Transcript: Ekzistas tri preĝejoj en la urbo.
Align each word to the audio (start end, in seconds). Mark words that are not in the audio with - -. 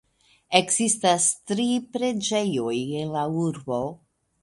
Ekzistas 0.59 1.27
tri 1.53 1.67
preĝejoj 1.99 2.75
en 3.05 3.17
la 3.19 3.31
urbo. 3.47 3.83